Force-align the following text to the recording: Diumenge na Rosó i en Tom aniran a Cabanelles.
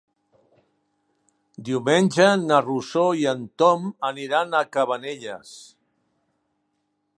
Diumenge 1.67 2.25
na 2.45 2.57
Rosó 2.69 3.05
i 3.25 3.29
en 3.33 3.45
Tom 3.63 3.87
aniran 4.11 4.53
a 4.53 4.65
Cabanelles. 4.77 5.55